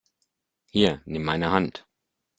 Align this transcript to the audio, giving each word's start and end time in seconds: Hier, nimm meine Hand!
Hier, 0.65 1.03
nimm 1.05 1.23
meine 1.23 1.51
Hand! 1.51 1.85